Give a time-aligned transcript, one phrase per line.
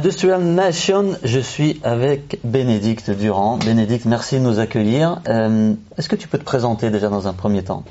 [0.00, 3.58] Industrial Nation, je suis avec Bénédicte Durand.
[3.58, 5.20] Bénédicte, merci de nous accueillir.
[5.28, 7.84] Euh, Est-ce que tu peux te présenter déjà dans un premier temps?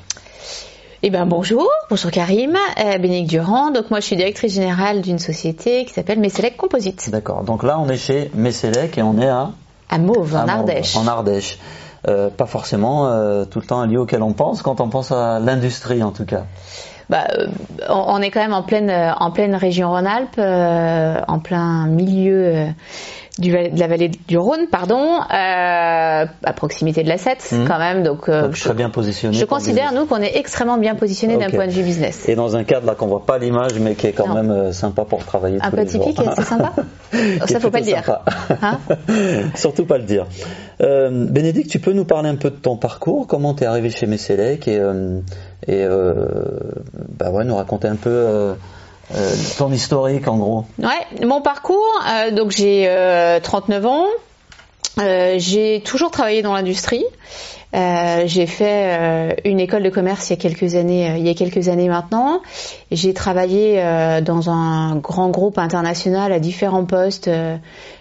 [1.04, 3.70] Eh ben bonjour, bonjour Karim, euh, Bénédicte Durand.
[3.70, 7.10] Donc moi je suis directrice générale d'une société qui s'appelle Messelec Composites.
[7.10, 7.44] D'accord.
[7.44, 9.52] Donc là on est chez Messelec et on est à
[9.88, 10.96] À Mauve, en Mauve, Ardèche.
[10.96, 11.58] En Ardèche.
[12.08, 15.12] Euh, pas forcément euh, tout le temps un lieu auquel on pense quand on pense
[15.12, 16.46] à l'industrie en tout cas.
[17.10, 17.46] Bah, euh,
[17.88, 22.46] on, est quand même en pleine, euh, en pleine région Rhône-Alpes, euh, en plein milieu
[22.46, 22.66] euh,
[23.38, 27.66] du, de la vallée du Rhône, pardon, euh, à proximité de la Sète Mhm.
[27.66, 28.02] quand même.
[28.04, 29.36] Donc, euh, Donc, je, très bien positionné.
[29.36, 30.00] je considère business.
[30.00, 32.28] nous qu'on est extrêmement bien positionné d'un point de vue business.
[32.28, 34.42] Et dans un cadre là qu'on voit pas l'image mais qui est quand Non.
[34.42, 36.72] même sympa pour travailler Un tous peu les typique, c'est sympa.
[37.48, 38.20] Ça faut pas le dire.
[38.62, 38.78] Hein
[39.56, 40.26] Surtout pas le dire.
[40.80, 43.90] Euh, Bénédicte, tu peux nous parler un peu de ton parcours, comment tu es arrivé
[43.90, 45.18] chez Messelec et, euh,
[45.66, 46.14] et euh,
[47.18, 48.54] bah ouais, nous raconter un peu euh,
[49.14, 50.64] euh, ton historique en gros.
[50.78, 54.06] Ouais, mon parcours, euh, donc j'ai euh, 39 ans,
[54.98, 57.04] Euh, j'ai toujours travaillé dans l'industrie.
[57.72, 61.24] Euh, j'ai fait euh, une école de commerce il y a quelques années, euh, il
[61.24, 62.42] y a quelques années maintenant.
[62.90, 67.56] J'ai travaillé euh, dans un grand groupe international à différents postes, euh,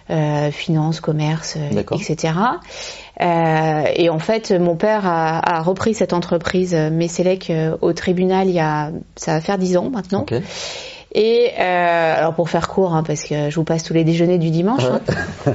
[0.09, 1.55] euh, finance, commerce,
[1.91, 2.33] etc.
[3.21, 7.91] Euh, et en fait, mon père a, a repris cette entreprise euh, Messelec euh, au
[7.93, 10.21] tribunal il y a, ça va faire 10 ans maintenant.
[10.21, 10.33] Ok.
[11.15, 14.37] Et euh, alors pour faire court, hein, parce que je vous passe tous les déjeuners
[14.37, 15.01] du dimanche, hein.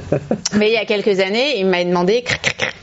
[0.57, 2.75] mais il y a quelques années, il m'a demandé cric, cric, cric.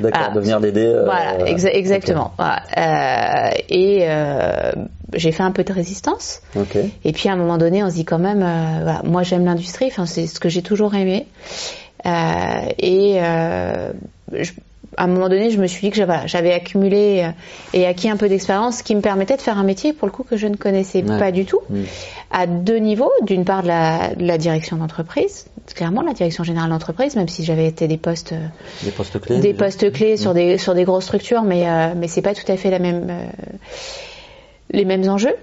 [0.00, 0.34] D'accord, Voilà.
[0.34, 0.86] de venir l'aider.
[0.86, 2.32] euh, voilà, exa- exactement.
[2.38, 2.62] Voilà.
[2.76, 4.72] Euh, et euh,
[5.14, 6.40] j'ai fait un peu de résistance.
[6.56, 6.76] Ok.
[7.04, 9.44] Et puis à un moment donné, on se dit quand même, euh, voilà, moi j'aime
[9.44, 11.26] l'industrie, enfin c'est ce que j'ai toujours aimé.
[12.06, 12.10] Euh,
[12.78, 13.90] et euh,
[14.32, 14.52] je-
[14.96, 17.30] à un moment donné, je me suis dit que j'avais- voilà, j'avais accumulé euh,
[17.74, 20.22] et acquis un peu d'expérience qui me permettait de faire un métier pour le coup
[20.22, 21.18] que je ne connaissais Ouais.
[21.18, 21.82] pas du tout, Mm.
[22.30, 23.10] à deux niveaux.
[23.22, 27.44] D'une part de la, de la direction d'entreprise, clairement la direction générale d'entreprise, même si
[27.44, 28.32] j'avais été des postes
[28.84, 29.38] Des postes clés.
[29.40, 32.50] des postes clés sur des sur des grosses structures, mais euh, mais c'est pas tout
[32.50, 33.24] à fait la même euh,
[34.70, 35.34] les mêmes enjeux.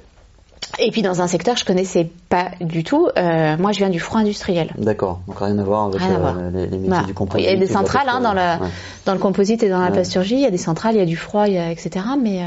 [0.80, 3.08] Et puis dans un secteur que je connaissais pas du tout.
[3.18, 4.74] Euh, moi, je viens du froid industriel.
[4.78, 6.36] D'accord, donc rien à voir avec à euh, voir.
[6.36, 7.04] les, les métiers Voilà.
[7.04, 7.46] du composite.
[7.48, 8.72] Il y a des centrales hein, dans, le, ouais.
[9.06, 10.36] dans le composite et dans la plasturgie.
[10.36, 12.06] Il y a des centrales, il y a du froid, il y a, etc.
[12.20, 12.46] Mais, euh,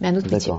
[0.00, 0.52] mais un autre métier.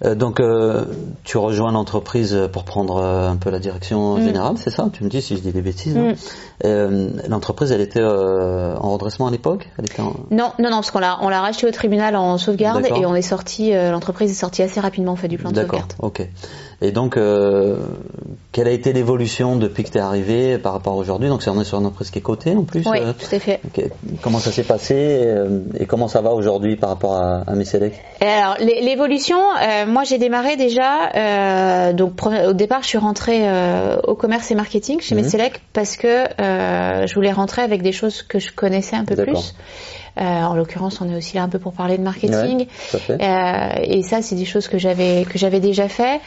[0.00, 0.12] D'accord.
[0.12, 0.84] Euh, donc, euh,
[1.24, 4.22] tu rejoins l'entreprise pour prendre euh, un peu la direction Mm.
[4.22, 4.88] générale, c'est ça?
[4.92, 5.96] Tu me dis si je dis des bêtises.
[5.96, 6.12] hein.
[6.12, 6.14] Mm.
[6.66, 9.68] Euh, l'entreprise, elle était euh, en redressement à l'époque?
[9.78, 10.14] Elle était en...
[10.30, 12.98] Non, non, non, parce qu'on l'a, on l'a racheté au tribunal en sauvegarde D'accord.
[12.98, 15.80] et on est sorti, l'entreprise est sortie assez rapidement, on fait du plan de D'accord,
[15.80, 15.92] sauvegarde.
[16.00, 16.28] ok.
[16.80, 17.76] Et donc, euh,
[18.52, 21.28] quelle a été l'évolution depuis que tu es arrivé par rapport à aujourd'hui?
[21.28, 22.84] Donc, c'est- on est sur une entreprise qui est cotée en plus.
[22.86, 23.60] Oui, euh, tout à fait.
[24.22, 27.94] Comment ça s'est passé euh, et comment ça va aujourd'hui par rapport à, à Messelec
[28.20, 31.10] Alors l'é- l'évolution, euh, moi j'ai démarré déjà.
[31.16, 32.12] euh, donc
[32.46, 33.42] au départ, je suis rentrée
[34.06, 35.22] au commerce et marketing chez Mhm.
[35.22, 39.54] Messelec parce que je voulais rentrer avec des choses que je connaissais un peu plus.
[40.16, 42.66] Euh, en l'occurrence, on est aussi là un peu pour parler de marketing.
[42.94, 43.00] Ouais.
[43.20, 46.20] Euh, et ça, c'est des choses que j'avais que j'avais déjà fait,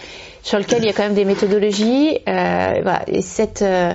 [0.44, 2.20] sur lesquelles il y a quand même des méthodologies.
[2.28, 3.04] Euh, voilà.
[3.08, 3.94] Et cette euh,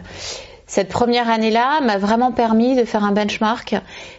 [0.66, 3.76] cette première année-là m'a vraiment permis de faire un benchmark,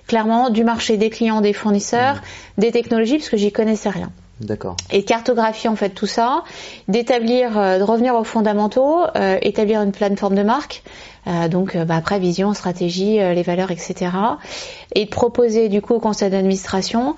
[0.07, 2.61] clairement, du marché, des clients, des fournisseurs, Mmh.
[2.61, 4.11] des technologies, parce que j'y connaissais rien.
[4.39, 4.75] D'accord.
[4.91, 6.43] Et cartographier en fait tout ça,
[6.87, 10.83] d'établir, euh, de revenir aux fondamentaux, euh, établir une plateforme de marque,
[11.25, 14.11] euh, donc euh, bah, après vision, stratégie, euh, les valeurs, etc.
[14.93, 17.15] Et de proposer du coup au conseil d'administration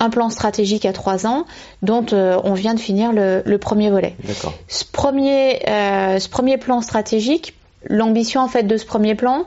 [0.00, 1.44] un plan stratégique à trois ans,
[1.82, 4.16] dont euh, on vient de finir le, le premier volet.
[4.24, 4.54] D'accord.
[4.66, 9.44] Ce premier, euh, ce premier plan stratégique, l'ambition en fait de ce premier plan,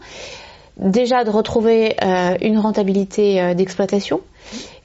[0.77, 4.21] déjà de retrouver euh, une rentabilité euh, d'exploitation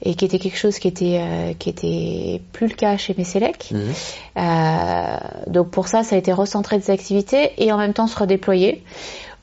[0.01, 3.71] et qui était quelque chose qui était euh, qui était plus le cas chez Messelec.
[4.37, 8.17] Euh, donc pour ça, ça a été recentrer des activités et en même temps se
[8.17, 8.83] redéployer,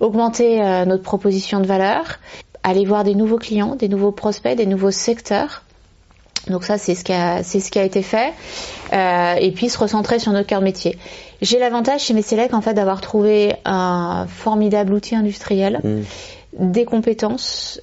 [0.01, 2.19] augmenter euh, notre proposition de valeur,
[2.63, 5.63] aller voir des nouveaux clients, des nouveaux prospects, des nouveaux secteurs.
[6.49, 8.33] Donc ça, c'est ce qui a, c'est ce qui a été fait.
[8.93, 10.97] Euh, et puis se recentrer sur notre cœur métier.
[11.43, 16.05] J'ai l'avantage chez Messelec en fait d'avoir trouvé un formidable outil industriel, Mhm.
[16.53, 17.81] Des compétences,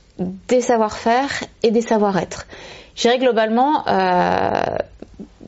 [0.47, 1.29] des savoir-faire
[1.63, 2.47] et des savoir-être.
[2.95, 4.51] Je dirais globalement, euh,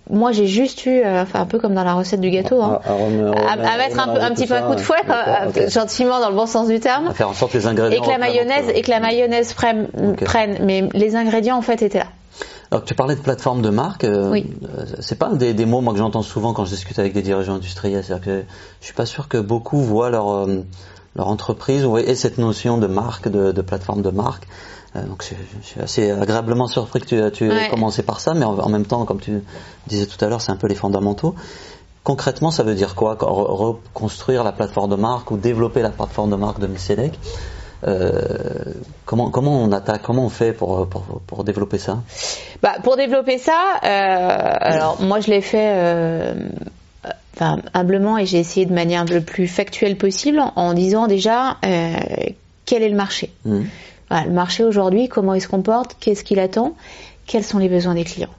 [0.10, 2.80] moi j'ai juste eu, euh, enfin un peu comme dans la recette du gâteau, hein,
[2.86, 5.08] À, à mettre un, petit peu un coup de fouet, ouais.
[5.08, 5.70] D'accord, euh, ok.
[5.70, 8.02] gentiment dans le bon sens du terme, À faire en sorte que les ingrédients.
[8.02, 9.88] et que la mayonnaise et que la mayonnaise prenne,
[10.62, 12.08] mais les ingrédients en fait étaient là.
[12.70, 14.04] Alors, tu parlais de plateforme de marque.
[14.04, 14.46] euh, Oui.
[14.78, 17.14] euh, C'est pas un des, des mots moi que j'entends souvent quand je discute avec
[17.14, 18.04] des dirigeants industriels.
[18.04, 18.44] C'est-à-dire que
[18.82, 20.66] je suis pas sûr que beaucoup voient leur euh,
[21.18, 24.48] leur entreprise et cette notion de marque, de, de plateforme de marque.
[24.96, 28.34] Euh, donc je, je suis assez agréablement surpris que tu, tu aies commencé par ça,
[28.34, 29.44] mais en, en même temps, comme tu
[29.88, 31.36] disais tout à l'heure, c'est un peu les fondamentaux.
[32.04, 36.38] concrètement, ça veut dire quoi Reconstruire la plateforme de marque ou développer la plateforme de
[36.38, 37.20] marque de Messelec
[37.84, 38.74] euh,
[39.06, 42.00] comment comment on attaque, comment on fait pour pour, pour développer ça?
[42.64, 43.88] Bah, pour développer ça, euh,
[44.72, 46.34] alors moi je l'ai fait euh,
[47.36, 51.96] enfin, humblement et j'ai essayé de manière le plus factuelle possible en, disant déjà euh,
[52.66, 53.32] quel est le marché.
[53.46, 53.62] Mmh.
[54.10, 56.76] Voilà, le marché aujourd'hui, comment il se comporte, qu'est-ce qu'il attend,
[57.26, 58.34] quels sont les besoins des clients?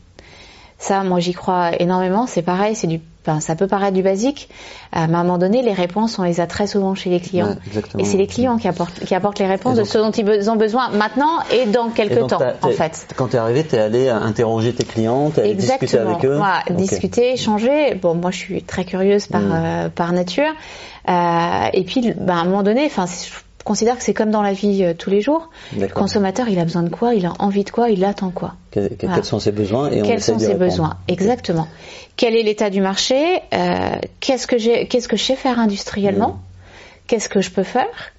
[0.79, 2.27] Ça, moi, j'y crois énormément.
[2.27, 4.49] C'est pareil, c'est du, enfin, ça peut paraître du basique,
[4.93, 7.57] à un moment donné, les réponses, on les a très souvent chez les clients.
[7.99, 10.57] et c'est les clients qui apportent, qui apportent les réponses de ce dont ils ont
[10.57, 13.09] besoin maintenant et dans quelques temps, en fait.
[13.17, 16.37] Quand tu es arrivé, tu es allé interroger tes clients, tu discuter avec eux.
[16.37, 17.95] Voilà, discuter, échanger.
[17.95, 19.53] Bon, moi, je suis très curieuse par, hmm.
[19.53, 20.53] euh, par nature.
[21.09, 23.07] Euh, et puis, ben, à un moment donné, enfin,
[23.69, 25.51] considère que c'est comme dans la vie euh, tous les jours.
[25.79, 27.15] Le consommateur, il a besoin de quoi?
[27.15, 27.91] Il a envie de quoi?
[27.91, 28.55] Il attend quoi?
[28.71, 30.97] Quels sont ses besoins et Quels sont ses besoins?
[31.07, 31.69] Exactement.
[32.17, 33.41] Quel est l'état du marché?
[33.53, 36.29] Euh, Qu'est-ce que j'ai Qu'est-ce que je sais faire industriellement?
[36.29, 36.41] Mm.
[37.09, 38.13] Qu'est-ce que je peux faire?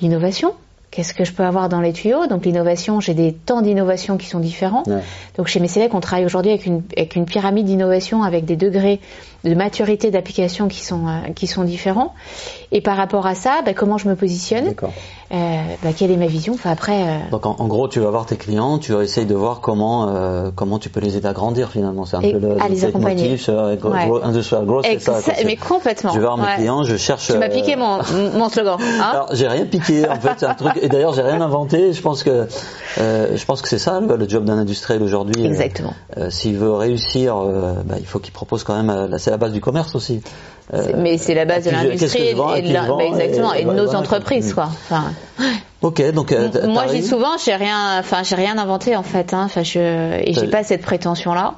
[0.00, 0.52] L'innovation.
[0.90, 2.26] Qu'est-ce que je peux avoir dans les tuyaux?
[2.26, 4.82] Donc l'innovation, j'ai des temps d'innovation qui sont différents.
[5.38, 9.00] Donc chez Messelec, on travaille aujourd'hui avec une, avec une pyramide d'innovation avec des degrés
[9.44, 12.14] de maturité d'application qui sont euh, qui sont différents.
[12.74, 14.74] Et par rapport à ça, bah, comment je me positionne
[15.32, 16.54] euh, bah, Quelle est ma vision?
[16.54, 17.02] Enfin, après.
[17.02, 20.50] Euh, Donc en, gros, tu vas voir tes clients, tu essayes de voir comment euh,
[20.54, 22.06] comment tu peux les aider à grandir finalement.
[22.06, 23.36] C'est un peu le, à les accompagner.
[24.22, 25.32] Industrial growth, c'est ça.
[25.44, 26.12] mais complètement.
[26.12, 27.26] Je vais voir mes clients, je cherche.
[27.26, 27.98] Tu m'as piqué mon,
[28.34, 28.78] mon slogan.
[28.80, 30.78] Hein Alors j'ai rien piqué en fait, c'est un truc.
[30.80, 31.92] Et d'ailleurs j'ai rien inventé.
[31.92, 32.46] Je pense que
[32.96, 35.44] je pense que c'est ça le, job d'un industriel aujourd'hui.
[35.44, 35.92] Exactement.
[36.30, 37.36] S'il veut réussir,
[37.84, 39.18] bah, il faut qu'il propose quand même.
[39.18, 40.22] c'est la base du commerce aussi.
[40.72, 44.68] Euh, mais c'est la base de l'industrie et, de, bah, et, de nos entreprises, quoi.
[44.70, 45.12] Enfin,
[45.80, 49.42] ok, donc euh, moi dis souvent, j'ai rien, enfin j'ai rien inventé en fait, hein.
[49.46, 49.80] enfin je
[50.20, 51.54] et j'ai pas cette prétention là.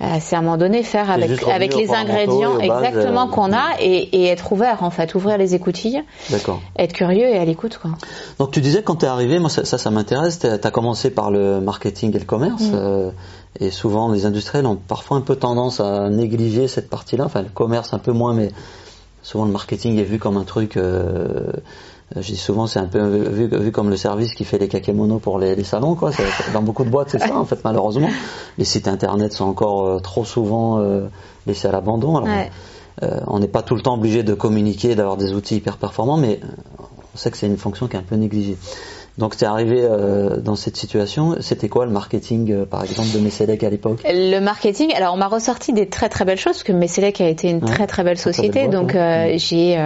[0.00, 4.22] Euh, c'est à un moment donné faire avec, avec les ingrédients exactement qu'on a et,
[4.22, 6.04] et, être ouvert en fait, ouvrir les écoutilles,
[6.76, 7.78] être curieux et à l'écoute.
[7.78, 7.92] Quoi.
[8.38, 11.30] Donc tu disais quand tu es arrivé, moi ça, ça, m'intéresse, tu as commencé par
[11.32, 12.62] le marketing et le commerce.
[12.62, 13.10] Mm.
[13.60, 17.24] Et souvent, les industriels ont parfois un peu tendance à négliger cette partie-là.
[17.24, 18.52] Enfin, le commerce un peu moins, mais
[19.22, 20.76] souvent le marketing est vu comme un truc.
[20.76, 21.52] Euh,
[22.16, 25.20] je dis souvent, c'est un peu vu, vu, comme le service qui fait les kakémonos
[25.20, 26.10] pour les, les salons, quoi.
[26.54, 28.08] Dans beaucoup de boîtes, c'est ça, en fait, malheureusement.
[28.56, 31.08] Les sites internet sont encore euh, trop souvent euh,
[31.46, 32.24] laissés à l'abandon.
[33.02, 36.16] Euh, on n'est pas tout le temps obligé de communiquer, d'avoir des outils hyper performants,
[36.16, 36.40] mais
[37.14, 38.56] on sait que c'est une fonction qui est un peu négligée.
[39.18, 41.36] Donc tu es arrivé euh, dans cette situation.
[41.40, 44.00] C'était quoi le marketing, euh, par exemple, de Messelec à l'époque?
[44.04, 47.28] Le marketing, alors on m'a ressorti des très très belles choses parce que Messelec a
[47.28, 48.68] été une très très belle société.
[48.68, 49.76] donc euh, j'ai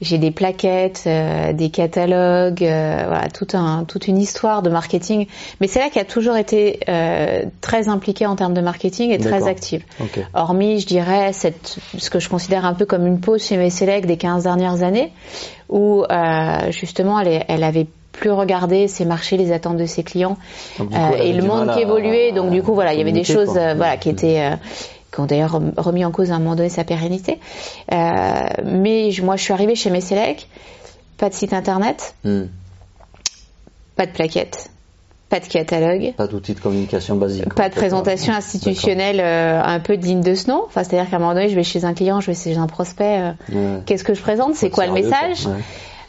[0.00, 1.08] j'ai des plaquettes,
[1.54, 5.26] des catalogues, voilà, tout un, toute une histoire de marketing.
[5.60, 6.80] Messelec a toujours été
[7.60, 9.82] très impliqué en termes de marketing et très active.
[10.34, 14.04] Hormis, je dirais, cette, ce que je considère un peu comme une pause chez Messelec
[14.04, 15.10] des 15 dernières années,
[15.70, 16.04] où
[16.70, 20.38] justement elle, elle avait plus regarder ses marchés, les attentes de ses clients
[20.80, 22.32] euh, et le monde qui évoluait.
[22.32, 24.56] Donc du coup, voilà, il y avait des choses, euh, voilà, qui étaient euh,
[25.12, 27.38] qui ont d'ailleurs remis en cause à un moment donné sa pérennité.
[27.90, 30.48] mais moi, je suis arrivée chez Messelec,
[31.18, 32.44] pas de site internet, hmm.
[33.94, 34.70] pas de plaquettes,
[35.28, 36.14] pas de catalogue.
[36.16, 37.54] Pas d'outils de communication basique.
[37.54, 40.64] Pas de présentation institutionnelle, un peu digne de ce nom.
[40.66, 42.66] Enfin, c'est-à-dire qu'à un moment donné, je vais chez un client, je vais chez un
[42.66, 43.34] prospect,
[43.86, 45.46] qu'est-ce que je présente, c'est quoi le message?
[45.46, 45.58] Euh,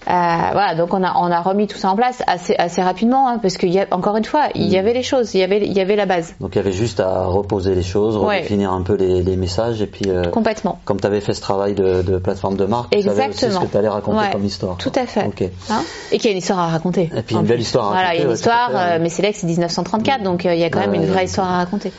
[0.06, 3.40] voilà, donc on a on a remis tout ça en place assez assez rapidement hein,
[3.42, 4.80] parce qu'il y a encore une fois il y mm.
[4.80, 6.36] avait les choses, il y avait il y avait la base.
[6.40, 9.82] Donc il y avait juste à reposer les choses, redéfinir un peu les, les messages
[9.82, 10.80] et puis euh, complètement.
[10.86, 13.28] Comme tu avais fait ce travail de, de plateforme de marque, Exactement.
[13.30, 14.78] tu savais aussi ce que tu allais raconter comme histoire.
[14.78, 15.26] Tout à fait.
[15.26, 15.52] Okay.
[15.70, 17.10] Hein et qu'il y a une histoire à raconter.
[17.16, 18.06] Et puis une belle histoire à raconter.
[18.06, 20.54] Voilà, il y a une histoire, euh, mais c'est là que c'est 1934, donc euh,
[20.54, 21.92] il y a quand même une vraie histoire à raconter.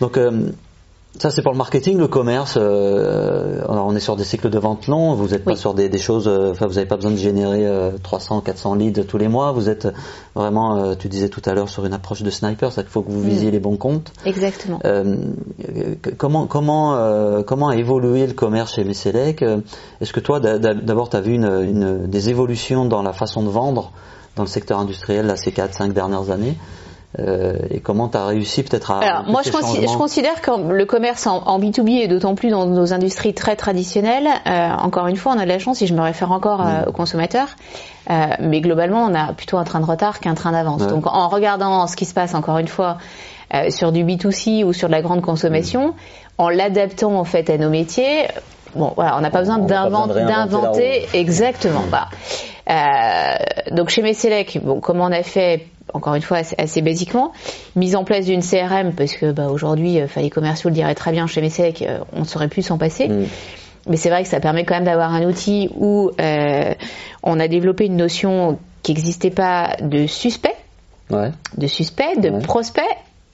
[0.00, 0.18] Donc
[1.18, 2.58] ça c'est pour le marketing, le commerce.
[2.60, 5.14] Euh, alors on est sur des cycles de vente longs.
[5.14, 6.26] Vous n'êtes pas sur des, des choses.
[6.26, 7.68] Euh, enfin, vous n'avez pas besoin de générer
[8.02, 9.52] 300, euh, 400 leads tous les mois.
[9.52, 9.86] Vous êtes
[10.34, 12.72] vraiment, tu disais tout à l'heure, sur une approche de sniper.
[12.72, 13.52] C'est qu'il faut que vous visiez mm.
[13.52, 14.12] les bons comptes.
[14.24, 14.80] Exactement.
[16.18, 21.20] comment comment comment a évolué le commerce chez Messelec Est-ce que toi, d'abord, tu as
[21.20, 23.92] vu une, une, des évolutions dans la façon de vendre
[24.36, 26.56] dans le secteur industriel là, ces 4-5 dernières années?
[27.20, 28.98] Euh, et comment tu as réussi peut-être à...
[28.98, 32.92] Alors moi je, je, considère que le commerce en, B2B et d'autant plus dans nos
[32.92, 36.00] industries très traditionnelles, euh, encore une fois on a de la chance si je me
[36.00, 36.88] réfère encore euh, mm.
[36.88, 37.48] aux consommateurs,
[38.10, 40.86] euh, mais globalement on a plutôt un train de retard qu'un train d'avance.
[40.88, 42.98] Donc en regardant ce qui se passe encore une fois
[43.54, 45.94] euh, sur du B2C ou sur de la grande consommation, mm.
[46.38, 48.26] en l'adaptant en fait à nos métiers,
[48.74, 51.84] bon voilà on n'a pas besoin d'inventer exactement.
[51.92, 52.08] Bah.
[53.70, 57.32] donc chez Messelec, bon comment on a fait encore une fois assez, assez basiquement,
[57.76, 61.12] mise en place d'une CRM parce que bah, aujourd'hui, enfin, les commerciaux le diraient très
[61.12, 63.08] bien chez Messelec, euh, on ne saurait plus s'en passer.
[63.08, 63.24] Mm.
[63.86, 66.74] Mais c'est vrai que ça permet quand même d'avoir un outil où euh,
[67.22, 70.54] on a développé une notion qui n'existait pas de suspect,
[71.10, 71.30] Ouais.
[71.58, 72.40] de suspect, de Ouais.
[72.40, 72.80] prospect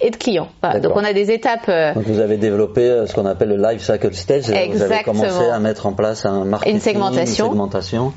[0.01, 0.49] et de client.
[0.63, 0.81] Voilà.
[0.81, 1.69] Donc on a des étapes.
[1.69, 4.45] euh, Donc vous avez développé euh, ce qu'on appelle le life cycle stage.
[4.45, 5.23] c'est-à-dire Vous avez Exactement.
[5.23, 7.47] commencé à mettre en place un marketing, Une segmentation.
[7.47, 8.13] une segmentation.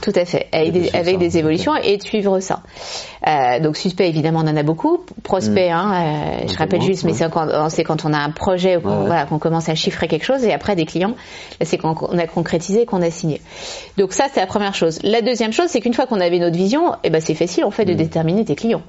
[0.00, 2.62] Tout à fait, avec de des, avec des évolutions et de suivre ça.
[3.26, 5.04] Euh, donc suspect, évidemment, on en a beaucoup.
[5.22, 7.68] Prospect, hein, euh, je rappelle juste, mais ouais.
[7.68, 10.24] c'est quand, on a un projet ou qu'on Ouais, voilà, qu'on commence à chiffrer quelque
[10.24, 10.44] chose.
[10.44, 11.14] Et après, des clients,
[11.60, 13.40] là, c'est quand on a concrétisé, qu'on a signé.
[13.98, 14.98] Donc ça, c'est la première chose.
[15.02, 17.70] La deuxième chose, c'est qu'une fois qu'on avait notre vision, eh ben, c'est facile en
[17.70, 17.88] fait Mm.
[17.88, 18.82] de déterminer tes clients.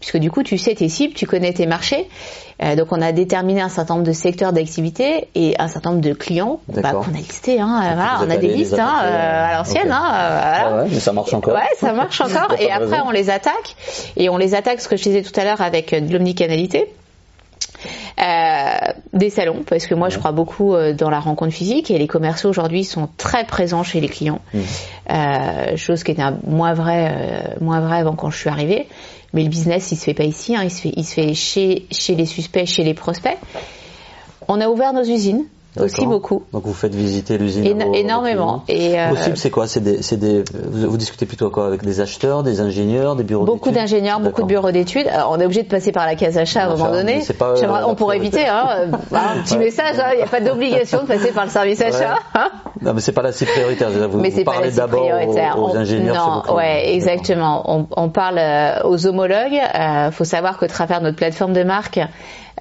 [0.00, 2.08] Puisque du coup, tu sais tes cibles, tu connais tes marchés.
[2.62, 6.02] Euh, donc on a déterminé un certain nombre de secteurs d'activité et un certain nombre
[6.02, 7.60] de clients bah, qu'on a listés.
[7.60, 9.90] Hein, euh, voilà, on a des listes hein, euh, euh, à l'ancienne.
[9.90, 10.68] Hein, euh, voilà.
[10.68, 11.54] Ah ouais, mais ça marche encore.
[11.54, 12.54] Ouais, ça marche encore.
[12.58, 13.04] Et après, raison.
[13.06, 13.76] on les attaque.
[14.16, 16.86] Et on les attaque, ce que je disais tout à l'heure, avec euh, de l'omnicanalité.
[18.18, 21.98] Euh, des salons, parce que moi je crois beaucoup euh, dans la rencontre physique et
[21.98, 24.60] les commerciaux aujourd'hui sont très présents chez les clients, Mmh.
[25.10, 28.88] Euh, chose qui était moins vrai, euh, moins vrai avant quand je suis arrivée.
[29.32, 31.34] Mais le business, il se fait pas ici, hein, il se fait, il se fait
[31.34, 33.36] chez, chez les suspects, chez les prospects.
[34.48, 35.44] On a ouvert nos usines
[35.80, 36.42] aussi beaucoup.
[36.52, 37.64] Donc vous faites visiter l'usine.
[37.64, 38.64] Éno- énormément.
[38.68, 39.66] Et, euh, Possible, c'est quoi?
[39.66, 40.42] C'est des, c'est des.
[40.54, 43.74] Vous, vous discutez plutôt quoi avec des acheteurs, des ingénieurs, des bureaux Beaucoup d'études?
[43.82, 45.08] d'ingénieurs, beaucoup de bureaux d'études.
[45.28, 47.22] On est obligé de passer par la case achat à un moment donné.
[47.38, 49.64] pas, euh, on pourrait éviter hein, euh, bah, un petit Ouais.
[49.66, 49.98] message.
[49.98, 52.16] hein, Il n'y a pas d'obligation de passer par le service achat.
[52.34, 52.48] hein.
[52.82, 53.88] Non, mais c'est pas la cible prioritaire.
[53.90, 55.58] Vous, mais vous c'est pas la parlez d'abord prioritaire.
[55.58, 56.44] aux, aux ingénieurs.
[56.48, 57.62] non, ouais, exactement.
[57.66, 59.58] On, on parle euh, aux homologues.
[59.74, 61.98] Il faut savoir qu'au travers de notre plateforme de marque,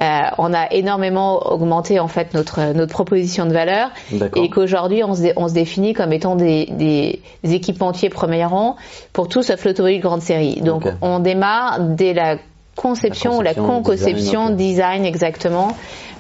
[0.02, 3.90] on a énormément augmenté en fait notre notre proposition de valeur
[4.36, 8.76] et qu'aujourd'hui on se, dé- on se définit comme étant des, des équipementiers premier rang
[9.14, 10.62] pour tout sauf l'automobile grande série.
[10.62, 12.38] Donc on démarre dès la
[12.76, 15.70] conception, ou la conception, design, exactement.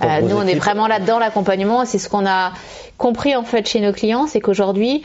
[0.04, 1.84] Euh, nous on est vraiment là dedans l'accompagnement.
[1.86, 2.54] C'est ce qu'on a
[2.98, 5.04] compris en fait chez nos clients, c'est qu'aujourd'hui,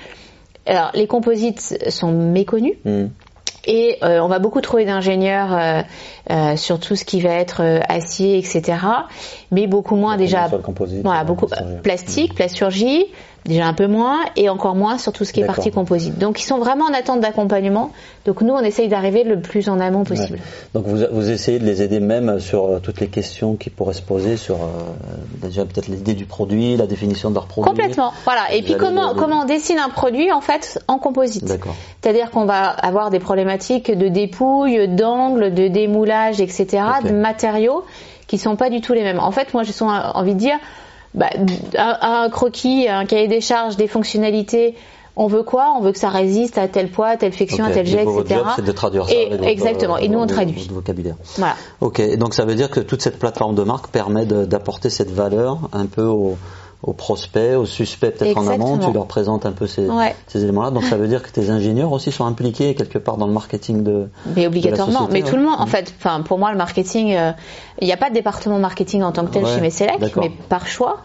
[0.67, 2.75] alors les composites sont méconnus.
[2.85, 3.07] Hmm.
[3.67, 5.83] Et euh, on va beaucoup trouver d'ingénieurs euh,
[6.31, 8.79] euh, sur tout ce qui va être euh, acier, etc.
[9.50, 13.05] Mais beaucoup moins déjà, composite, voilà, euh, beaucoup le- plastique, plasturgie,
[13.47, 16.19] déjà un peu moins, et encore moins sur tout ce qui est partie composite.
[16.19, 17.91] Donc ils sont vraiment en attente d'accompagnement.
[18.27, 20.39] Donc nous, on essaye d'arriver le plus en amont possible.
[20.39, 20.45] Ouais.
[20.75, 23.95] Donc vous, vous essayez de les aider même sur euh, toutes les questions qui pourraient
[23.95, 24.69] se poser sur euh,
[25.43, 27.71] déjà peut-être l'idée du produit, la définition de leur produit.
[27.71, 28.13] Complètement.
[28.25, 28.53] Voilà.
[28.53, 31.45] Et Vous puis comment le- comment on dessine un produit en fait en composite.
[31.45, 31.75] D'accord.
[32.03, 36.67] C'est-à-dire qu'on va avoir des problématiques de dépouille, d'angle, de démoulage, etc.,
[37.05, 37.85] de matériaux
[38.27, 39.19] qui sont pas du tout les mêmes.
[39.19, 40.57] En fait, moi, j'ai envie de dire,
[41.14, 41.29] bah,
[41.76, 44.75] un, un croquis, un cahier des charges, des fonctionnalités.
[45.17, 45.75] On veut quoi?
[45.76, 47.71] On veut que ça résiste à tel poids, telle friction, Ok.
[47.73, 48.14] à tel Et jet, etc.
[48.14, 49.14] Votre job, c'est de traduire ça.
[49.14, 49.99] Et- votre, exactement.
[49.99, 50.69] Et nous, on traduit.
[50.73, 51.17] vocabulaire.
[51.37, 51.57] Voilà.
[51.81, 52.00] Ok.
[52.00, 55.11] Et donc ça veut dire que toute cette plateforme de marque permet de- d'apporter cette
[55.11, 56.38] valeur un peu aux,
[56.83, 58.79] aux prospects, aux suspects peut-être en amont.
[58.79, 60.15] Tu leur présentes un peu ces, Ouais.
[60.27, 60.71] ces éléments-là.
[60.71, 63.83] Donc ça veut dire que tes ingénieurs aussi sont impliqués quelque part dans le marketing
[63.83, 64.09] de.
[64.35, 65.01] Mais obligatoirement.
[65.07, 67.33] société, mais tout le monde, en fait, enfin, pour moi, le marketing, euh,
[67.81, 70.31] il n'y a pas de département marketing en tant que tel Ouais, chez Messelec, mais
[70.49, 70.99] par choix.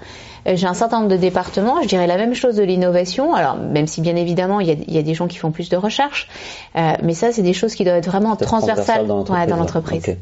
[0.47, 3.33] euh, J'ai un certain nombre de départements, je dirais la même chose de l'innovation.
[3.33, 5.51] Alors, même si bien évidemment, il y a, il y a des gens qui font
[5.51, 6.29] plus de recherche,
[6.77, 10.15] euh, mais ça, c'est des choses qui doivent être vraiment transversales transversal dans l'entreprise.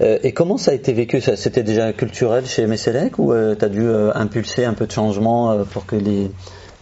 [0.00, 3.64] Euh, et comment ça a été vécu Ça, C'était déjà culturel chez Messelec ou tu
[3.64, 6.30] as dû euh, impulser un peu de changement euh, pour que les,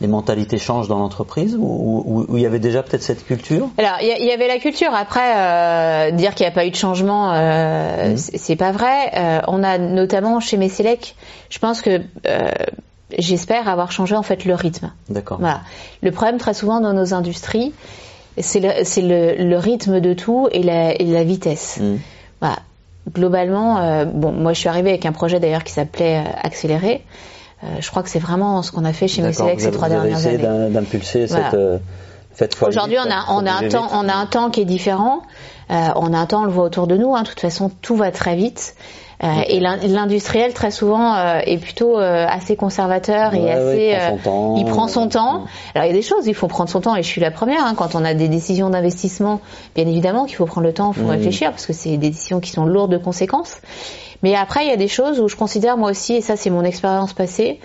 [0.00, 3.68] les mentalités changent dans l'entreprise ou, il y avait déjà peut-être cette culture?
[3.78, 4.92] Alors, il y, avait la culture.
[4.94, 8.16] Après, euh, dire qu'il n'y a pas eu de changement, euh, Mhm.
[8.16, 9.10] c'est pas vrai.
[9.16, 11.16] Euh, on a notamment chez Messelec,
[11.48, 12.50] je pense que euh,
[13.18, 14.92] j'espère avoir changé en fait le rythme.
[15.08, 15.38] D'accord.
[15.40, 15.60] Voilà.
[16.02, 17.72] Le problème très souvent dans nos industries,
[18.38, 21.78] c'est le, c'est le, le rythme de tout et la, et la vitesse.
[21.80, 21.96] Mm.
[22.42, 22.58] Voilà.
[23.12, 27.04] Globalement, euh, bon, moi je suis arrivée avec un projet d'ailleurs qui s'appelait euh, Accélérer.
[27.64, 29.94] Euh, je crois que c'est vraiment ce qu'on a fait chez Messelec ces trois vous
[29.94, 30.68] avez dernières essayé années.
[30.68, 31.50] d'im- d'impulser Voilà.
[31.50, 31.78] cette, euh,
[32.34, 35.22] cette Aujourd'hui, on a, on a un temps, on a un temps qui est différent.
[35.70, 37.14] Euh, on a un temps, on le voit autour de nous.
[37.16, 37.22] Hein.
[37.22, 38.74] De toute façon, tout va très vite.
[39.24, 43.94] Euh, Et l'in- l'industriel, très souvent, euh, est plutôt euh, assez conservateur et Ouais, ouais,
[43.94, 43.94] assez.
[43.94, 44.56] il prend son temps.
[44.58, 45.32] il prend son temps.
[45.40, 45.46] Mm.
[45.74, 47.30] Alors, il y a des choses, il faut prendre son temps, et je suis la
[47.30, 47.64] première.
[47.64, 47.74] hein.
[47.76, 49.40] quand on a des décisions d'investissement,
[49.74, 51.10] bien évidemment qu'il faut prendre le temps, il faut Mm.
[51.10, 53.56] réfléchir, parce que c'est des décisions qui sont lourdes de conséquences.
[54.22, 56.50] Mais après, il y a des choses où je considère moi aussi, et ça c'est
[56.50, 57.58] mon expérience passée,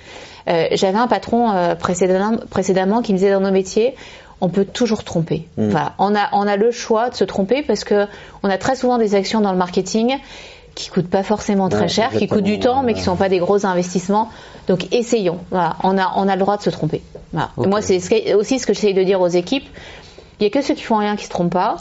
[0.48, 3.96] j'avais un patron précédemment, précédemment qui me disait dans nos métiers,
[4.42, 5.48] on peut toujours tromper.
[5.58, 5.70] Mm.
[5.70, 8.08] Voilà, on a on a le choix de se tromper parce que
[8.44, 10.16] on a très souvent des actions dans le marketing
[10.82, 12.98] qui coûtent pas forcément très Ouais, cher, qui coûtent du temps, mais ouais.
[12.98, 14.30] qui sont pas des gros investissements.
[14.68, 15.40] Donc essayons.
[15.50, 17.02] Voilà, on a on a le droit de se tromper.
[17.32, 17.50] Voilà.
[17.58, 17.68] Et Ok.
[17.68, 19.68] moi c'est aussi ce que j'essaye de dire aux équipes.
[20.40, 21.78] Il y a que ceux qui font rien qui se trompent pas.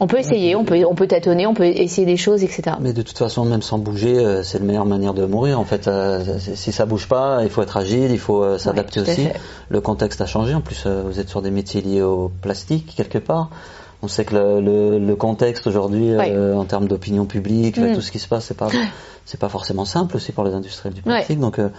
[0.00, 2.76] On peut essayer, on peut, on peut tâtonner, on peut essayer des choses, etc.
[2.80, 5.60] Mais de toute façon, même sans bouger, euh, c'est la meilleure manière de mourir.
[5.60, 9.00] En fait, euh, si ça bouge pas, il faut être agile, il faut euh, s'adapter
[9.00, 9.28] à aussi.
[9.68, 10.52] Le contexte a changé.
[10.52, 13.50] En plus, vous êtes sur des métiers liés au plastique quelque part.
[14.04, 17.94] On sait que le, le- le contexte aujourd'hui, euh, en termes d'opinion publique, là, Mm.
[17.94, 18.68] tout ce qui se passe, c'est pas,
[19.24, 21.40] c'est pas forcément simple aussi pour les industriels du plastique.
[21.40, 21.70] Donc, euh,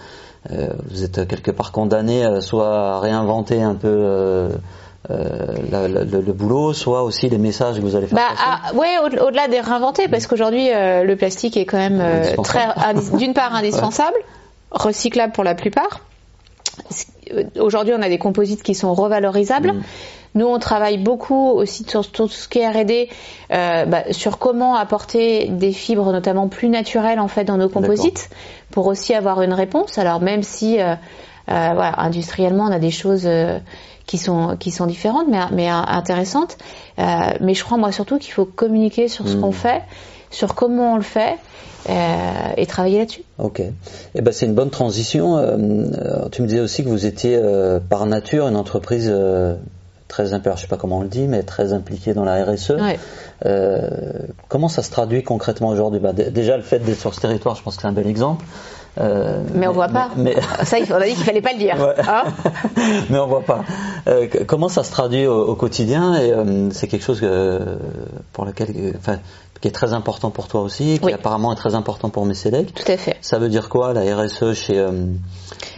[0.50, 3.88] euh, vous êtes quelque part condamné soit à réinventer un peu.
[3.88, 4.48] euh,
[5.70, 8.42] la- la- le, le boulot, soit aussi les messages que vous allez faire Bah, passer.
[8.44, 12.34] ah, ouais, au- au-delà des réinventer, parce qu'aujourd'hui, euh, le plastique est quand même euh,
[12.42, 12.66] très,
[13.16, 14.16] d'une part indispensable,
[14.72, 16.00] recyclable pour la plupart.
[17.32, 19.72] Euh, Aujourd'hui, on a des composites qui sont revalorisables.
[19.72, 19.82] Mm.
[20.36, 23.08] Nous, on travaille beaucoup aussi sur tout ce qui est R&D,
[23.52, 28.28] euh, bah, sur comment apporter des fibres, notamment plus naturelles, en fait, dans nos composites,
[28.70, 29.96] pour aussi avoir une réponse.
[29.96, 30.94] Alors, même si, euh, euh,
[31.46, 33.58] voilà, industriellement, on a des choses euh,
[34.04, 36.58] qui sont qui sont différentes, mais mais intéressantes.
[36.98, 37.04] Euh,
[37.40, 39.40] mais je crois, moi, surtout, qu'il faut communiquer sur ce Mm.
[39.40, 39.82] qu'on fait,
[40.36, 41.38] sur comment on le fait,
[41.88, 42.22] euh,
[42.58, 43.22] et travailler là-dessus.
[43.38, 43.62] Ok.
[44.14, 45.38] Eh ben, c'est une bonne transition.
[45.38, 49.12] Euh, euh, tu me disais aussi que vous étiez euh, par nature une entreprise
[50.08, 52.72] très je sais pas comment on le dit, mais très impliquée dans la RSE.
[52.72, 52.98] Ouais.
[54.48, 56.00] Comment ça se traduit concrètement aujourd'hui?
[56.00, 58.44] Bah, Déjà, le fait d'être sur ce territoire, je pense que c'est un bel exemple.
[58.98, 60.10] Euh, Mais on voit pas.
[60.16, 61.76] Mais, Ça, on a dit qu'il fallait pas le dire.
[61.78, 61.94] Ouais.
[62.08, 62.24] Hein
[63.10, 63.64] mais on voit pas.
[64.08, 66.14] Euh, comment ça se traduit au, au quotidien?
[66.14, 67.60] Et euh, c'est quelque chose que,
[68.32, 69.18] pour lequel, enfin,
[69.60, 71.12] qui est très important pour toi aussi, qui Oui.
[71.12, 72.74] apparemment est très important pour Messelec.
[72.74, 73.16] Tout à fait.
[73.20, 74.90] Ça veut dire quoi la RSE chez euh,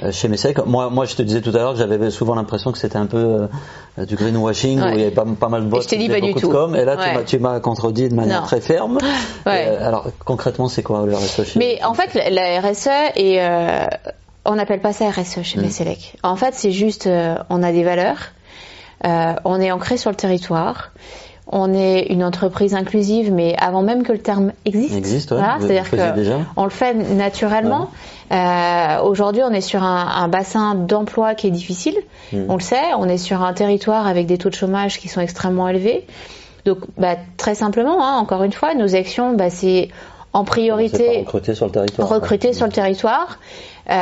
[0.03, 2.73] euh, chez Messec Moi, moi, je te disais tout à l'heure que j'avais souvent l'impression
[2.73, 3.49] que c'était un peu
[3.99, 4.91] euh, du greenwashing Ouais.
[4.91, 6.49] où il y avait pas, pas mal de boîtes je dit pas du tout.
[6.49, 6.75] de com.
[6.77, 7.15] Et là, tu Ouais.
[7.15, 8.47] m'as- tu m'as contredit de manière Non.
[8.47, 8.99] très ferme.
[9.47, 9.67] Ouais.
[9.69, 13.41] Euh, alors concrètement, c'est quoi le RSE chez Mais en fait, la- la RSE est,
[13.41, 13.87] euh,
[14.45, 15.63] on n'appelle pas ça RSE chez Mm.
[15.63, 16.17] Messelec.
[16.23, 18.19] En fait, c'est juste, euh, on a des valeurs,
[19.07, 20.91] euh, on est ancré sur le territoire,
[21.51, 24.93] on est une entreprise inclusive, mais avant même que le terme existe.
[24.93, 25.39] Il existe, ouais.
[25.39, 27.91] Voilà, c'est-à-dire faisiez que déjà on le fait naturellement.
[28.31, 31.97] Euh, Aujourd'hui, on est sur un, un bassin d'emploi qui est difficile.
[32.33, 32.45] Mm.
[32.49, 32.95] On le sait.
[32.99, 36.07] On est sur un territoire avec des taux de chômage qui sont extrêmement élevés.
[36.67, 39.89] Donc, bah, très simplement, hein, encore une fois, nos actions, bah, c'est
[40.33, 42.09] en priorité recruter sur le territoire.
[42.09, 43.39] recruter sur le territoire,
[43.91, 43.95] euh,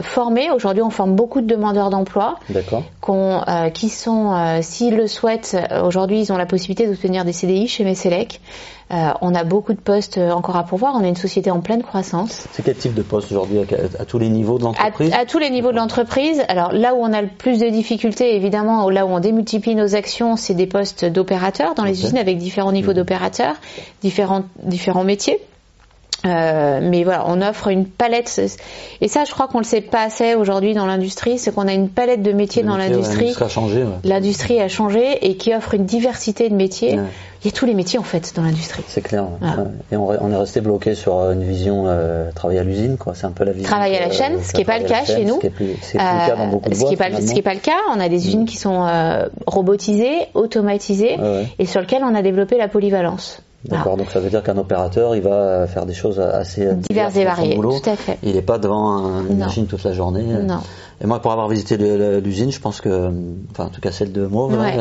[0.00, 0.50] former.
[0.50, 2.82] Aujourd'hui, on forme beaucoup de demandeurs d'emploi D'accord.
[3.02, 7.24] qu'on, euh, qui sont, euh, s'ils le souhaitent, euh, aujourd'hui, ils ont la possibilité d'obtenir
[7.26, 8.40] des CDI chez Messelec.
[8.92, 10.94] Euh, on a beaucoup de postes euh, encore à pourvoir.
[10.94, 12.46] On est une société en pleine croissance.
[12.52, 15.38] C'est quel type de poste aujourd'hui à, à tous les niveaux de l'entreprise à tous
[15.38, 16.42] les niveaux de l'entreprise.
[16.48, 19.94] Alors là où on a le plus de difficultés, évidemment, là où on démultiplie nos
[19.94, 22.96] actions, c'est des postes d'opérateurs dans les usines avec différents niveaux Mhm.
[22.96, 23.54] d'opérateurs,
[24.02, 25.40] différents, différents métiers.
[26.26, 28.40] Euh, mais voilà, on offre une palette,
[29.00, 31.72] et ça, je crois qu'on le sait pas assez aujourd'hui dans l'industrie, c'est qu'on a
[31.74, 33.18] une palette de métiers Le dans métier, l'industrie.
[33.20, 33.82] l'industrie a changé.
[33.82, 33.90] ouais.
[34.04, 36.94] L'industrie a changé et qui offre une diversité de métiers.
[36.98, 37.04] Ouais.
[37.42, 38.82] Il y a tous les métiers en fait dans l'industrie.
[38.88, 39.24] C'est clair.
[39.92, 43.12] Et on, est resté bloqué sur euh, une vision euh, travail à l'usine, quoi.
[43.14, 43.68] C'est un peu la vision.
[43.68, 45.34] Travail à la euh, chaîne, ce qui est pas le cas chez nous.
[45.34, 46.78] Ce qui est plus, ce qui est plus le cas dans Euh, beaucoup de ce
[46.80, 46.92] qui boîtes.
[46.94, 47.32] est pas, ce finalement.
[47.34, 47.76] qui est pas le cas.
[47.94, 51.46] On a des usines qui sont euh, robotisées, automatisées Ouais, ouais.
[51.58, 53.40] et sur lesquelles on a développé la polyvalence.
[53.64, 53.96] D'accord.
[53.96, 57.54] Donc ça veut dire qu'un opérateur, il va faire des choses assez Diverses et variées,
[57.56, 57.78] boulot.
[57.80, 58.18] tout à fait.
[58.22, 59.46] Il n'est pas devant un- une Non.
[59.46, 60.22] machine toute la journée.
[60.24, 60.58] Non.
[61.00, 61.76] Et moi, pour avoir visité
[62.20, 63.10] l'usine, je pense que,
[63.50, 64.76] enfin, en tout cas celle de Mauve, Ouais.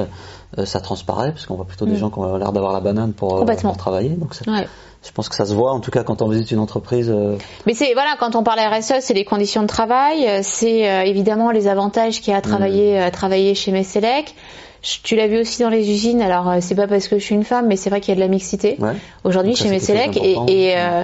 [0.59, 1.97] euh, ça transparaît, parce qu'on voit plutôt des Mm.
[1.97, 4.09] gens qui ont l'air d'avoir la banane pour, euh, pour travailler.
[4.09, 4.67] Donc Ouais.
[5.01, 7.09] je pense que ça se voit, en tout cas, quand on visite une entreprise.
[7.09, 11.03] euh, Mais c'est voilà, quand on parle RSE, c'est les conditions de travail, c'est euh,
[11.03, 13.03] évidemment les avantages qu'il y a à travailler, Mm.
[13.03, 14.35] à travailler chez Messelec.
[14.83, 16.21] Je- Tu l'as vu aussi dans les usines.
[16.21, 18.11] Alors euh, c'est pas parce que je suis une femme, mais c'est vrai qu'il y
[18.11, 18.91] a de la mixité ouais.
[19.23, 21.03] aujourd'hui ça, chez c'est Messelec et, et, euh,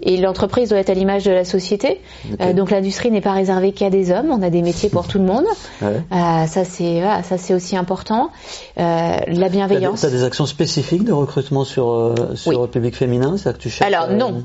[0.00, 2.00] et l'entreprise doit être à l'image de la société.
[2.40, 4.30] Euh, donc l'industrie n'est pas réservée qu'à des hommes.
[4.30, 5.44] On a des métiers pour tout le monde.
[5.82, 6.00] Ouais.
[6.12, 8.30] Euh, ça c'est voilà, ça c'est aussi important.
[8.78, 10.00] Euh, la T'as des, bienveillance.
[10.02, 12.58] t'as des actions spécifiques de recrutement sur, euh, sur Oui.
[12.60, 14.44] le public féminin C'est-à-dire que tu cherches, Alors non.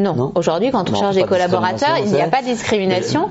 [0.00, 0.14] Non.
[0.14, 2.46] Non Aujourd'hui, quand on Non, cherche des de collaborateurs, il n'y a discrimination, pas de
[2.46, 3.28] discrimination.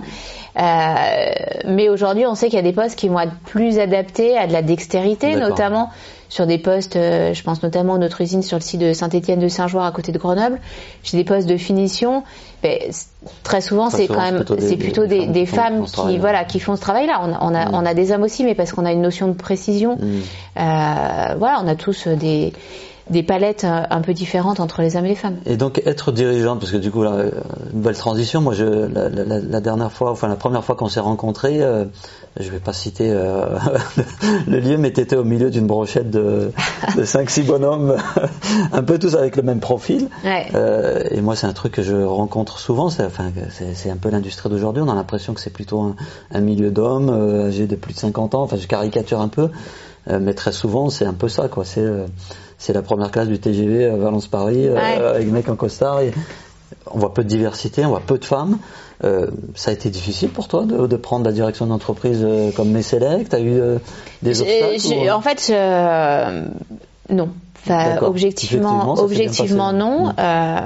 [0.60, 1.34] Euh,
[1.68, 4.48] mais aujourd'hui, on sait qu'il y a des postes qui vont être plus adaptés à
[4.48, 5.90] de la dextérité, notamment
[6.28, 9.40] sur des postes, euh, je pense notamment à notre usine sur le site de Saint-Étienne
[9.40, 10.60] de Saint-Joire à côté de Grenoble,
[11.04, 12.24] j'ai des postes de finition.
[12.64, 13.08] C-
[13.44, 16.82] très souvent, c'est quand même, c'est plutôt des- femmes qui femmes voilà, qui font ce
[16.82, 17.22] travail-là.
[17.24, 17.74] On, a- on a, Mm.
[17.74, 19.96] on a des hommes aussi, mais parce qu'on a une notion de précision.
[19.96, 20.02] Mm.
[20.58, 22.54] Euh, voilà, on a tous des,
[23.10, 25.38] des palettes euh, un peu différentes entre les hommes et les femmes.
[25.46, 27.32] Et donc être dirigeante, parce que du coup, là, euh,
[27.74, 28.42] une belle transition.
[28.42, 31.86] Moi, je, la, la- la dernière fois, enfin la première fois qu'on s'est rencontrés, euh,
[32.40, 33.46] je vais pas citer euh,
[34.48, 36.52] le lieu, mais tu étais au milieu d'une brochette de,
[36.96, 37.96] de 5-6 bonhommes,
[38.74, 40.08] un peu tous avec le même profil.
[40.24, 40.48] Ouais.
[40.56, 42.90] Euh, et moi, c'est un truc que je rencontre souvent.
[42.90, 44.84] C'est, enfin, c'est, c'est un peu l'industrie d'aujourd'hui.
[44.86, 45.96] On a l'impression que c'est plutôt un,
[46.32, 47.10] un milieu d'hommes
[47.48, 48.44] âgés de plus de 50 ans.
[48.44, 49.50] Enfin, je caricature un peu,
[50.08, 51.66] mais très souvent, c'est un peu ça, quoi.
[51.66, 51.86] C'est,
[52.60, 55.04] c'est la première classe du TGV euh, Valence-Paris euh, Ouais.
[55.04, 56.02] avec des mecs en costard.
[56.02, 56.12] Et
[56.92, 58.60] on voit peu de diversité, on voit peu de femmes.
[59.04, 62.70] Euh, ça a été difficile pour toi de, de prendre la direction d'entreprise euh, comme
[62.70, 63.78] Messelec T'as eu euh,
[64.22, 65.52] des obstacles ou- euh En fait,
[67.10, 67.30] non.
[67.66, 70.08] Enfin, objectivement, objectivement non.
[70.08, 70.14] Mm.
[70.20, 70.60] Euh,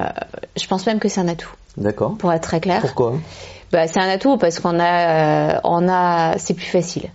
[0.55, 2.15] je pense même que c'est un atout, D'accord.
[2.17, 2.81] pour être très clair.
[2.81, 3.13] Pourquoi?
[3.71, 7.09] Bah, c'est un atout parce qu'on a, euh, on a, c'est plus facile.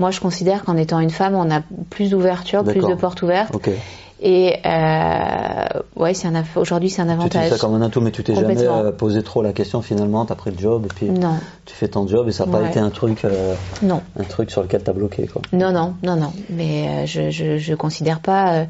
[0.00, 3.54] Moi, je considère qu'en étant une femme, on a plus d'ouverture, plus de portes ouvertes.
[3.54, 3.70] Ok.
[4.22, 5.64] Et euh,
[5.96, 7.48] ouais, c'est un aujourd'hui, c'est un Tu dis avantage.
[7.50, 10.26] ça comme un atout, mais tu t'es jamais euh, posé trop la question finalement.
[10.26, 12.68] T'as pris le job et puis Non, tu fais ton job et ça n'a pas
[12.68, 15.40] été un truc, euh, non, un truc sur lequel t'as bloqué quoi.
[15.54, 16.32] non, non, non, non.
[16.50, 18.66] Mais euh, je, je, je considère pas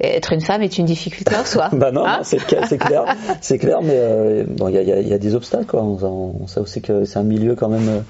[0.00, 1.68] être une femme est une difficulté en soi.
[1.72, 3.04] Bah non, Hein non, c'est clair, c'est clair,
[3.42, 5.82] c'est clair, mais bon, il y a, y a- il y a des obstacles quoi.
[5.82, 5.98] On,
[6.42, 8.02] on sait aussi que c'est un milieu quand même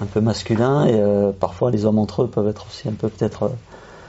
[0.00, 1.00] un peu masculin et
[1.40, 3.50] parfois les hommes entre eux peuvent être aussi un peu peut-être.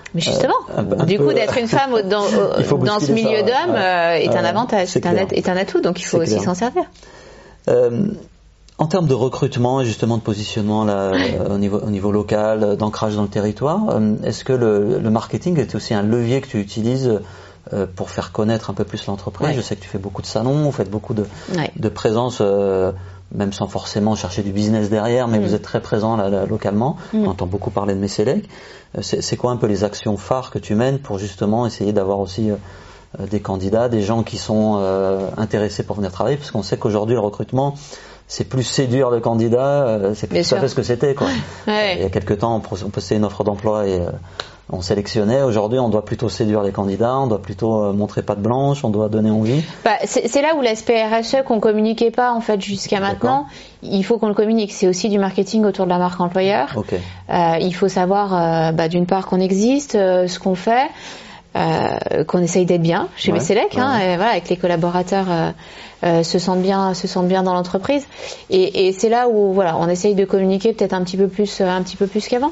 [0.09, 2.23] Euh, Mais justement, un du peu- coup, d'être une femme dans,
[2.99, 3.77] ce milieu d'hommes Ouais.
[3.77, 6.83] euh, est un avantage, un, est un atout, donc il faut aussi s'en servir.
[7.69, 8.07] Euh,
[8.77, 12.63] en termes de recrutement et justement de positionnement là, euh, au, niveau, au niveau local,
[12.63, 16.39] euh, d'ancrage dans le territoire, euh, est-ce que le, le marketing est aussi un levier
[16.41, 17.19] que tu utilises
[17.73, 19.49] euh, pour faire connaître un peu plus l'entreprise?
[19.49, 19.53] Ouais.
[19.53, 21.25] Je sais que tu fais beaucoup de salons, vous faites beaucoup de,
[21.57, 21.69] Ouais.
[21.75, 22.93] de présence, euh,
[23.33, 25.43] même sans forcément chercher du business derrière, mais Mm.
[25.43, 26.97] vous êtes très présent là, là, localement.
[27.13, 27.25] Mm.
[27.25, 28.49] On entend beaucoup parler de Messelec.
[28.97, 32.19] Euh, C'est quoi un peu les actions phares que tu mènes pour justement essayer d'avoir
[32.19, 32.55] aussi euh,
[33.19, 36.77] euh, des candidats, des gens qui sont euh, intéressés pour venir travailler, parce qu'on sait
[36.77, 37.75] qu'aujourd'hui le recrutement
[38.31, 41.25] c'est plus séduire le candidat, c'est plus tout à fait ce que c'était quoi.
[41.67, 41.95] Ouais.
[41.95, 43.99] Il y a quelques temps on, postait une offre d'emploi et
[44.71, 45.41] on sélectionnait.
[45.41, 48.89] Aujourd'hui on doit plutôt séduire les candidats, on doit plutôt euh, montrer patte blanche, on
[48.89, 49.63] doit donner envie.
[49.83, 53.47] Bah, c'est là où l'aspect RSE qu'on communiquait pas en fait jusqu'à maintenant,
[53.81, 54.71] il faut qu'on le communique.
[54.71, 56.69] C'est aussi du marketing autour de la marque employeur.
[56.75, 56.93] Ok.
[56.93, 60.87] Euh, il faut savoir euh, bah, d'une part qu'on existe, euh, ce qu'on fait,
[61.55, 65.51] euh, qu'on essaye d'être bien chez Ouais, Messelec, hein, et voilà, avec les collaborateurs euh,
[66.03, 68.05] euh, se sentent bien, se sentent bien dans l'entreprise.
[68.51, 71.61] Et, et c'est là où voilà, on essaye de communiquer peut-être un petit peu plus,
[71.61, 72.51] un petit peu plus qu'avant.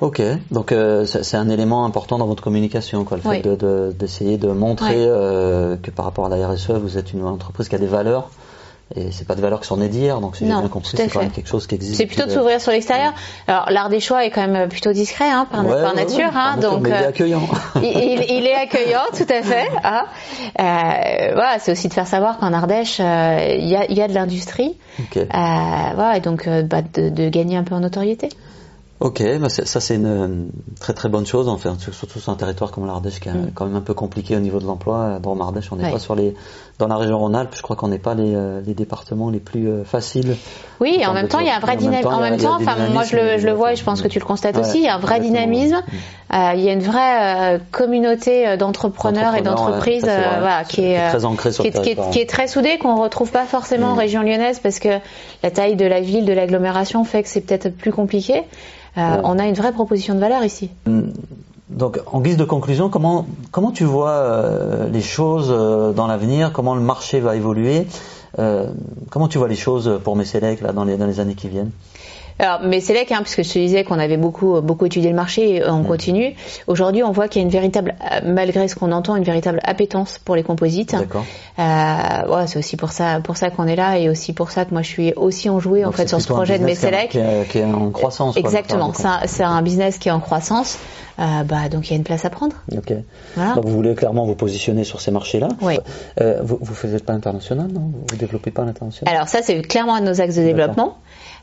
[0.00, 3.36] Ok, donc euh, c'est un élément important dans votre communication, quoi, le Oui.
[3.36, 7.12] fait de- de- d'essayer de, montrer euh, que par rapport à la RSE, vous êtes
[7.12, 8.30] une entreprise qui a des valeurs,
[8.96, 11.08] et c'est pas des valeurs qui sont nées d'hier, donc si j'ai bien compris, c'est
[11.08, 11.96] quand même quelque chose qui existe.
[11.98, 13.12] C'est plutôt de s'ouvrir sur l'extérieur.
[13.46, 16.28] Alors l'art des choix est quand même plutôt discret hein, par, Ouais, par ouais, nature,
[16.28, 17.42] hein, par nature, donc mais il est euh, accueillant.
[17.76, 19.68] il, il- il est accueillant, tout à fait.
[19.84, 20.04] hein.
[20.58, 24.08] Euh, voilà, c'est aussi de faire savoir qu'en Ardèche, euh, il y, a, y a
[24.08, 24.76] de l'industrie.
[24.98, 28.30] ok, Euh, voilà, et donc euh, bah, de, de gagner un peu en notoriété.
[29.00, 30.28] Ok, bah c'est- ça c'est une euh,
[30.78, 33.50] très très bonne chose, enfin, surtout sur un territoire comme l'Ardèche qui est Mm.
[33.54, 35.18] quand même un peu compliqué au niveau de l'emploi.
[35.20, 35.92] Dans l'Ardèche, on n'est Ouais.
[35.92, 36.34] pas sur les,
[36.80, 39.68] dans la région Rhône-Alpes, je crois qu'on n'est pas les, euh, les départements les plus
[39.68, 40.36] euh, faciles.
[40.80, 42.08] Oui, et En en même temps, il y a un vrai dynamisme.
[42.08, 44.18] En même temps, enfin, moi je le, je le vois et je pense que tu
[44.18, 45.76] le constates Ouais, aussi, il y a un vrai dynamisme.
[45.76, 46.36] ouais.
[46.36, 50.64] Euh, il y a une vraie euh, communauté euh, d'entrepreneurs et ouais, d'entreprises euh, voilà,
[50.64, 52.10] qui est, très sur qui est, qui est- territoire.
[52.10, 53.98] qui est très soudée, qu'on retrouve pas forcément en Mm.
[53.98, 54.88] région lyonnaise parce que
[55.42, 58.42] la taille de la ville, de l'agglomération fait que c'est peut-être plus compliqué.
[58.96, 59.20] Euh, Ouais.
[59.24, 60.70] On a une vraie proposition de valeur ici.
[61.70, 66.52] Donc, en guise de conclusion, comment, comment tu vois euh, les choses euh, dans l'avenir?
[66.52, 67.86] Comment le marché va évoluer?
[68.38, 68.70] Euh,
[69.10, 71.70] Comment tu vois les choses pour Messelec là, dans, les, dans les années qui viennent?
[72.40, 75.16] Alors, mais c'est là hein, puisque je te disais qu'on avait beaucoup, beaucoup étudié le
[75.16, 76.34] marché et euh, on continue.
[76.66, 79.60] Aujourd'hui, on voit qu'il y a une véritable, euh, malgré ce qu'on entend, une véritable
[79.62, 80.92] appétence pour les composites.
[80.92, 81.24] D'accord.
[81.58, 81.62] Euh,
[82.34, 84.72] ouais, c'est aussi pour ça, pour ça qu'on est là et aussi pour ça que
[84.72, 87.10] moi je suis aussi enjouée en fait sur ce projet de Messelec.
[87.10, 88.36] Qui est, qui est en croissance.
[88.36, 88.92] Exactement,
[89.26, 90.78] c'est un, business qui est en croissance.
[91.18, 92.56] Euh, bah, donc il y a une place à prendre.
[92.74, 92.94] Ok.
[93.36, 93.54] Voilà.
[93.54, 95.48] Donc, vous voulez clairement vous positionner sur ces marchés-là.
[95.60, 95.78] Oui.
[96.20, 97.92] Euh, vous ne faites pas l'international, non?
[98.10, 99.14] Vous développez pas l'international?
[99.14, 100.96] Alors ça, c'est clairement un de nos axes de développement.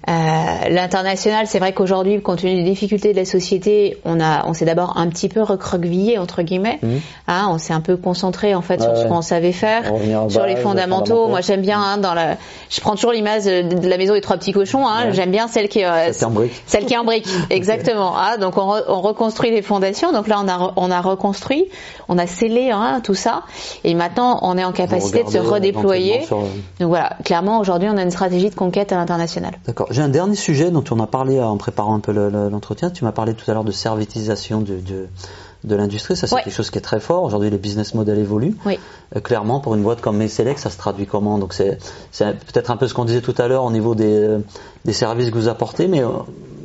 [0.10, 4.54] Euh, L'international, c'est vrai qu'aujourd'hui, compte tenu des difficultés de la société, on a, on
[4.54, 6.80] s'est d'abord un petit peu recroquevillé entre guillemets.
[6.82, 7.00] Mhm.
[7.28, 9.84] Hein, on s'est un peu concentré en fait sur Ouais, ce qu'on savait faire,
[10.30, 10.62] sur les fondamentaux.
[10.62, 11.28] fondamentaux.
[11.28, 12.38] Moi, j'aime bien hein, dans la,
[12.70, 14.88] je prends toujours l'image de, la maison des trois petits cochons.
[14.88, 15.14] Hein, Ouais.
[15.14, 16.54] J'aime bien celle qui, euh, C'est en brique.
[16.66, 18.14] Celle qui est en brique, exactement.
[18.18, 20.12] Ah, donc on, re- on reconstruit les fondations.
[20.12, 21.66] Donc là, on a, on a reconstruit,
[22.10, 23.44] on a scellé hein, tout ça,
[23.84, 26.26] et maintenant on est en capacité de se regardez, redéployer.
[26.26, 26.42] sur, euh,
[26.80, 29.54] Donc voilà, clairement aujourd'hui, on a une stratégie de conquête à l'international.
[29.66, 29.87] D'accord.
[29.89, 32.89] J'ai un dernier sujet dont on a parlé en préparant un peu le- le- l'entretien.
[32.89, 36.15] Tu m'as parlé tout à l'heure de servitisation de l'industrie.
[36.15, 36.43] Ça, c'est Ouais.
[36.43, 37.23] quelque chose qui est très fort.
[37.23, 38.56] Aujourd'hui, les business models évoluent.
[38.65, 38.80] Oui.
[39.15, 41.38] Euh, clairement, pour une boîte comme Messelec, ça se traduit comment?
[41.38, 41.78] Donc, c'est
[42.12, 44.39] c'est peut-être un peu ce qu'on disait tout à l'heure au niveau des, euh,
[44.86, 46.10] des services que vous apportez, mais euh,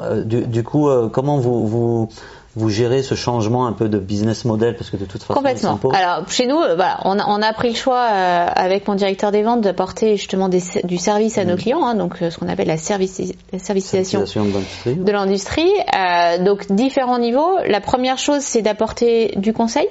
[0.00, 2.08] euh, du, du coup, euh, comment vous, vous
[2.54, 4.76] vous gérez ce changement un peu de business model?
[4.76, 5.78] Parce que de toute façon, Complètement.
[5.94, 9.30] Alors chez nous, voilà, on a, on a pris le choix euh, avec mon directeur
[9.32, 12.66] des ventes d'apporter justement des, du service à nos clients, hein, donc ce qu'on appelle
[12.68, 14.96] la, servici- la servicisation l'industrie.
[14.96, 15.70] de l'industrie.
[15.96, 17.56] Euh, donc différents niveaux.
[17.68, 19.88] La première chose, c'est d'apporter du conseil.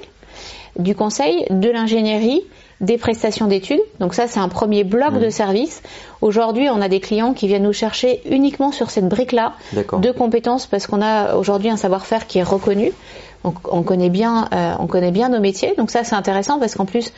[0.78, 2.42] Du conseil, de l'ingénierie,
[2.82, 3.80] des prestations d'études.
[4.00, 5.82] Donc ça, c'est un premier bloc de services.
[6.20, 10.66] Aujourd'hui, on a des clients qui viennent nous chercher uniquement sur cette brique-là de compétences
[10.66, 12.92] parce qu'on a aujourd'hui un savoir-faire qui est reconnu.
[13.44, 15.74] On, on connaît bien, euh, on connaît bien nos métiers.
[15.76, 17.12] Donc ça, c'est intéressant parce qu'en plus,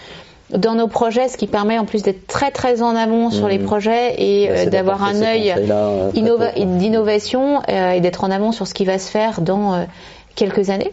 [0.51, 3.59] dans nos projets, ce qui permet en plus d'être très très en amont sur les
[3.59, 3.64] mmh.
[3.64, 8.85] projets et euh, d'avoir un œil euh, d'innovation et d'être en amont sur ce qui
[8.85, 9.87] va se faire dans
[10.35, 10.93] quelques années.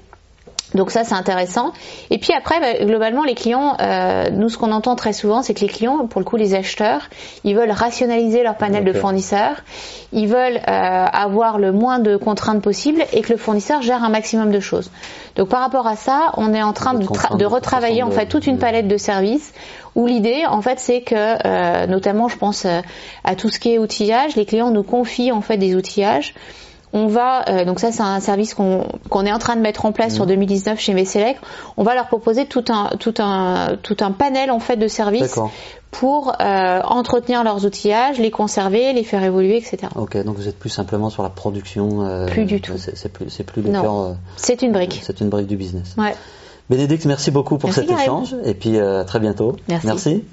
[0.76, 1.74] Donc ça c'est intéressant.
[2.10, 5.54] Et puis après bah, globalement les clients, euh, nous ce qu'on entend très souvent c'est
[5.54, 7.10] que les clients, pour le coup les acheteurs,
[7.44, 9.64] ils veulent rationaliser leur panel de fournisseurs,
[10.14, 14.10] ils veulent euh, avoir le moins de contraintes possibles et que le fournisseur gère un
[14.10, 14.92] maximum de choses.
[15.36, 17.06] Donc par rapport à ça, on est en train de,
[17.38, 19.54] de retravailler en fait toute une palette de services
[19.96, 22.66] où l'idée en fait c'est que euh, notamment je pense
[23.24, 26.34] à tout ce qui est outillage, les clients nous confient en fait des outillages
[26.94, 29.92] on va, euh, donc ça c'est un service qu'on est en train de mettre en
[29.92, 30.78] place sur 2019 mmh.
[30.78, 31.38] chez Messelec.
[31.78, 35.40] On va leur proposer tout un, tout un, tout un panel en fait de services
[35.92, 39.80] pour euh, entretenir leurs outillages, les conserver, les faire évoluer, etc.
[39.96, 42.06] Ok, donc vous êtes plus simplement sur la production.
[42.06, 42.74] Euh, plus du tout.
[42.78, 44.16] C'est plus, c'est plus le cœur.
[44.36, 45.02] c'est une brique.
[45.04, 45.96] C'est une brique du business.
[45.98, 46.16] Ouais.
[46.70, 49.56] Bénédicte, merci beaucoup pour cet échange et puis à très bientôt.
[49.84, 50.24] merci.